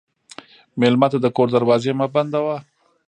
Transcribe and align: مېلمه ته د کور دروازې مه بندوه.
مېلمه 0.79 1.07
ته 1.11 1.17
د 1.21 1.25
کور 1.35 1.47
دروازې 1.55 1.91
مه 1.99 2.07
بندوه. 2.13 2.57